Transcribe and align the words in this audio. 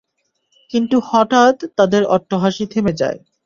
কিন্তু 0.71 0.95
হঠাৎ 1.05 1.55
তাদের 1.77 2.01
অট্টহাসি 2.07 2.65
থেমে 2.65 2.93
যায়। 2.93 3.19